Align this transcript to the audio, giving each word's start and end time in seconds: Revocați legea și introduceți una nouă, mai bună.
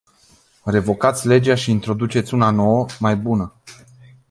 Revocați 0.63 1.27
legea 1.27 1.55
și 1.55 1.71
introduceți 1.71 2.33
una 2.33 2.49
nouă, 2.49 2.85
mai 2.99 3.15
bună. 3.15 3.53